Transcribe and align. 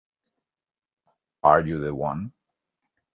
Are 1.43 1.61
You 1.61 1.77
the 1.77 1.93
One? 1.93 2.33